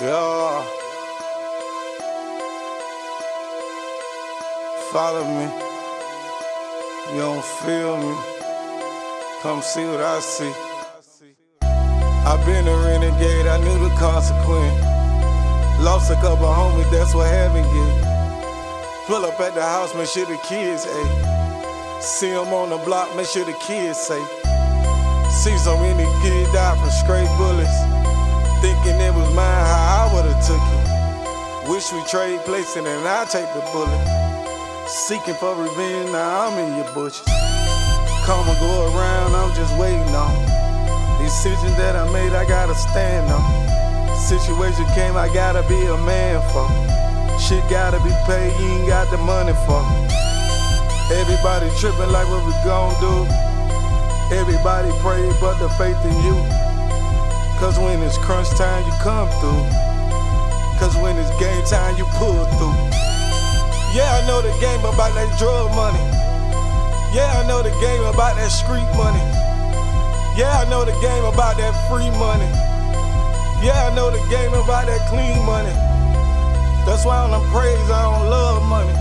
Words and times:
Yeah. 0.00 0.64
Follow 4.90 5.24
me. 5.24 5.44
You 7.12 7.20
don't 7.20 7.44
feel 7.44 7.98
me. 7.98 8.16
Come 9.42 9.60
see 9.60 9.84
what 9.84 10.00
I 10.00 10.20
see. 10.20 10.54
i 11.60 12.42
been 12.46 12.66
a 12.66 12.76
renegade, 12.76 13.46
I 13.46 13.58
knew 13.58 13.88
the 13.88 13.94
consequence. 13.96 14.80
Lost 15.84 16.10
a 16.10 16.14
couple 16.14 16.46
homies, 16.46 16.90
that's 16.90 17.14
what 17.14 17.26
heaven 17.26 17.62
get. 17.62 19.06
Pull 19.06 19.26
up 19.26 19.38
at 19.38 19.54
the 19.54 19.62
house, 19.62 19.94
make 19.94 20.08
sure 20.08 20.24
the 20.24 20.38
kids, 20.48 20.86
ayy. 20.86 22.00
See 22.00 22.30
them 22.30 22.54
on 22.54 22.70
the 22.70 22.78
block, 22.78 23.14
make 23.16 23.26
sure 23.26 23.44
the 23.44 23.52
kids 23.52 23.98
safe. 23.98 24.26
See 25.28 25.58
so 25.58 25.76
many 25.76 26.04
kids 26.22 26.50
die 26.54 26.76
from 26.80 26.90
straight 26.90 27.28
bullets. 27.36 27.99
Thinking 28.60 29.00
it 29.00 29.14
was 29.14 29.28
mine, 29.32 29.64
how 29.64 30.04
I 30.04 30.14
would've 30.14 30.36
took 30.44 30.60
it. 30.60 31.70
Wish 31.70 31.92
we 31.92 32.04
trade 32.04 32.40
places 32.44 32.76
and 32.76 32.86
I 33.08 33.24
take 33.24 33.48
the 33.56 33.64
bullet. 33.72 34.04
Seeking 34.86 35.34
for 35.34 35.56
revenge, 35.56 36.12
now 36.12 36.48
I'm 36.48 36.58
in 36.58 36.76
your 36.76 36.92
bushes. 36.92 37.24
Come 38.28 38.44
and 38.44 38.58
go 38.60 38.92
around, 38.92 39.32
I'm 39.32 39.54
just 39.56 39.72
waiting 39.80 40.14
on. 40.14 40.34
Decisions 41.22 41.76
that 41.76 41.96
I 41.96 42.04
made, 42.12 42.32
I 42.32 42.44
gotta 42.44 42.74
stand 42.74 43.32
on. 43.32 43.44
Situation 44.18 44.84
came, 44.92 45.16
I 45.16 45.32
gotta 45.32 45.66
be 45.68 45.80
a 45.86 45.96
man 46.04 46.42
for. 46.52 46.68
Shit 47.40 47.64
gotta 47.70 47.96
be 48.04 48.12
paid, 48.28 48.52
you 48.60 48.68
ain't 48.76 48.88
got 48.88 49.10
the 49.10 49.16
money 49.16 49.56
for. 49.64 49.80
Everybody 51.16 51.72
tripping 51.80 52.12
like 52.12 52.28
what 52.28 52.44
we 52.44 52.52
gon' 52.62 52.92
do. 53.00 53.24
Everybody 54.36 54.92
pray 55.00 55.24
but 55.40 55.56
the 55.58 55.68
faith 55.80 55.98
in 56.04 56.16
you. 56.22 56.69
Cause 57.60 57.78
when 57.78 58.00
it's 58.00 58.16
crunch 58.16 58.48
time, 58.56 58.82
you 58.88 58.92
come 59.04 59.28
through. 59.36 59.68
Cause 60.80 60.96
when 60.96 61.18
it's 61.20 61.28
game 61.38 61.62
time, 61.68 61.94
you 62.00 62.08
pull 62.16 62.48
through. 62.56 62.72
Yeah, 63.92 64.08
I 64.16 64.24
know 64.26 64.40
the 64.40 64.48
game 64.64 64.80
about 64.80 65.12
that 65.12 65.28
drug 65.36 65.68
money. 65.76 66.00
Yeah, 67.12 67.28
I 67.36 67.46
know 67.46 67.60
the 67.62 67.68
game 67.84 68.00
about 68.08 68.40
that 68.40 68.48
street 68.48 68.88
money. 68.96 69.20
Yeah, 70.40 70.56
I 70.56 70.64
know 70.70 70.88
the 70.88 70.96
game 71.04 71.24
about 71.28 71.58
that 71.58 71.76
free 71.84 72.08
money. 72.16 72.48
Yeah, 73.60 73.90
I 73.90 73.94
know 73.94 74.08
the 74.08 74.24
game 74.32 74.54
about 74.56 74.86
that 74.88 75.04
clean 75.12 75.36
money. 75.44 75.76
That's 76.88 77.04
why 77.04 77.18
on 77.18 77.30
the 77.30 77.44
praise, 77.52 77.90
I 77.90 78.08
don't 78.08 78.30
love 78.30 78.64
money. 78.72 78.94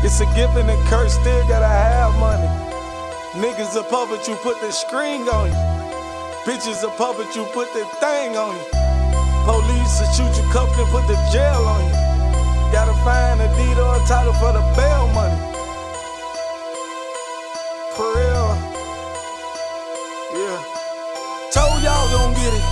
It's 0.00 0.20
a 0.20 0.26
gift 0.32 0.56
and 0.56 0.70
a 0.70 0.76
curse, 0.88 1.12
still 1.12 1.46
gotta 1.46 1.68
have 1.68 2.16
money. 2.16 2.48
Niggas 3.36 3.76
a 3.76 3.82
puppet, 3.84 4.26
you 4.26 4.36
put 4.36 4.60
the 4.62 4.72
string 4.72 5.28
on 5.28 5.52
you. 5.52 5.65
Bitches 6.46 6.84
a 6.84 6.90
puppet, 6.94 7.34
you 7.34 7.44
put 7.46 7.66
the 7.74 7.82
thing 7.98 8.36
on 8.38 8.54
you. 8.54 8.66
Police 9.42 9.98
will 9.98 10.12
shoot 10.14 10.30
you 10.38 10.46
cuffed 10.54 10.78
and 10.78 10.86
put 10.94 11.02
the 11.10 11.18
jail 11.34 11.66
on 11.66 11.82
you. 11.82 12.70
Gotta 12.70 12.94
find 13.02 13.42
a 13.42 13.50
deed 13.58 13.74
or 13.74 13.98
a 13.98 14.02
title 14.06 14.32
for 14.38 14.54
the 14.54 14.62
bail 14.78 15.10
money. 15.10 15.34
For 17.98 18.06
real. 18.14 18.46
Yeah. 20.38 20.62
Told 21.50 21.82
y'all 21.82 22.06
gon' 22.14 22.30
get 22.38 22.54
it. 22.54 22.66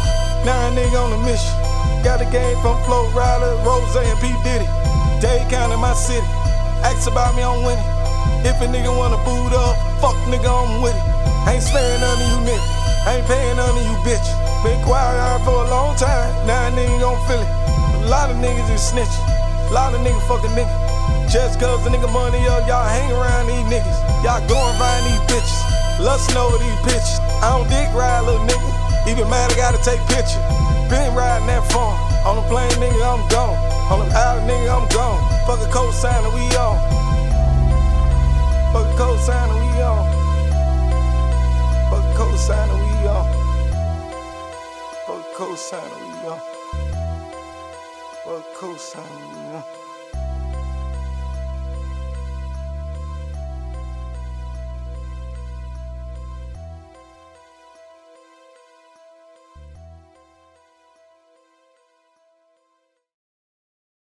Now 0.47 0.55
a 0.55 0.71
nigga 0.71 0.95
on 0.95 1.11
a 1.11 1.19
mission. 1.27 1.59
Got 2.07 2.23
a 2.23 2.31
game 2.31 2.55
from 2.63 2.79
Flo 2.87 3.11
Rida, 3.11 3.59
Rose, 3.67 3.97
and 3.97 4.21
P. 4.23 4.31
Diddy. 4.47 4.71
Dade 5.19 5.51
County, 5.51 5.75
my 5.83 5.95
city. 5.95 6.23
Ask 6.87 7.11
about 7.11 7.35
me, 7.35 7.43
I'm 7.43 7.65
winning. 7.67 7.83
If 8.47 8.55
a 8.63 8.71
nigga 8.71 8.97
wanna 8.97 9.19
boot 9.27 9.53
up, 9.53 9.75
fuck 9.99 10.15
nigga, 10.31 10.47
I'm 10.47 10.81
with 10.81 10.95
it. 10.95 11.51
Ain't 11.51 11.61
sparing 11.61 12.01
none. 12.01 12.14
Ain't 13.05 13.27
paying 13.29 13.57
none 13.57 13.77
of 13.77 13.85
you 13.85 13.97
bitches. 14.01 14.33
Been 14.65 14.81
quiet 14.83 15.45
for 15.45 15.65
a 15.65 15.69
long 15.69 15.95
time, 15.97 16.33
now 16.47 16.73
nigga 16.73 17.01
gon' 17.01 17.21
feel 17.29 17.41
it. 17.41 17.51
A 18.05 18.09
lot 18.09 18.31
of 18.31 18.37
niggas 18.41 18.69
is 18.73 18.81
snitching, 18.81 19.25
a 19.69 19.73
lot 19.73 19.93
of 19.93 20.01
niggas 20.01 20.25
fucking 20.27 20.57
niggas. 20.57 20.95
Just 21.29 21.61
cause 21.61 21.85
the 21.85 21.91
nigga 21.91 22.11
money 22.13 22.41
up, 22.49 22.67
y'all 22.69 22.87
hang 22.89 23.13
around 23.13 23.47
these 23.47 23.67
niggas. 23.69 23.99
Y'all 24.25 24.41
find 24.81 25.03
these 25.05 25.21
bitches. 25.29 25.61
Lust 26.01 26.33
know 26.35 26.49
these 26.57 26.81
bitches. 26.87 27.21
I 27.45 27.57
don't 27.57 27.69
dick 27.69 27.93
ride, 27.93 28.25
little 28.25 28.41
nigga. 28.47 28.71
Even 29.07 29.29
mad, 29.29 29.53
I 29.53 29.57
gotta 29.57 29.81
take 29.85 30.01
pictures. 30.09 30.41
Been 30.89 31.15
riding 31.15 31.47
that 31.49 31.65
farm. 31.71 31.97
On 32.25 32.37
the 32.37 32.47
plane, 32.49 32.73
nigga, 32.81 33.05
I'm 33.05 33.21
gone. 33.29 33.57
On 33.93 34.01
the 34.01 34.09
island, 34.15 34.49
nigga, 34.49 34.81
I'm 34.81 34.89
gone. 34.89 35.21
Fuck 35.45 35.61
a 35.61 35.69
cosigner, 35.69 36.33
we 36.33 36.45
on. 36.57 37.04
Cosigner, 45.55 46.01
we 46.01 46.27
young. 46.27 46.41
Fuck 48.25 48.55
cosigner, 48.57 49.05
we 49.35 49.53
young. 49.53 49.94